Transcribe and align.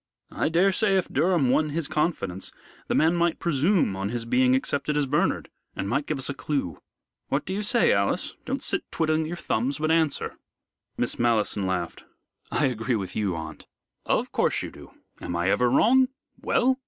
I 0.31 0.49
daresay 0.49 0.97
if 0.97 1.09
Durham 1.13 1.49
won 1.49 1.69
his 1.69 1.87
confidence, 1.87 2.51
the 2.87 2.95
man 2.95 3.15
might 3.15 3.37
presume 3.37 3.95
on 3.95 4.09
his 4.09 4.25
being 4.25 4.55
accepted 4.55 4.97
as 4.97 5.05
Bernard, 5.05 5.51
and 5.75 5.87
might 5.87 6.07
give 6.07 6.17
us 6.17 6.27
a 6.27 6.33
clue. 6.33 6.81
What 7.27 7.45
do 7.45 7.53
you 7.53 7.61
say, 7.61 7.91
Alice? 7.91 8.33
Don't 8.45 8.63
sit 8.63 8.83
twiddling 8.91 9.27
your 9.27 9.37
thumbs, 9.37 9.77
but 9.77 9.91
answer." 9.91 10.39
Miss 10.97 11.19
Malleson 11.19 11.67
laughed. 11.67 12.03
"I 12.51 12.65
agree 12.65 12.95
with 12.95 13.15
you, 13.15 13.35
aunt." 13.35 13.67
"Of 14.07 14.31
course 14.31 14.63
you 14.63 14.71
do. 14.71 14.89
Am 15.21 15.35
I 15.35 15.51
ever 15.51 15.69
wrong? 15.69 16.07
Well?" 16.41 16.79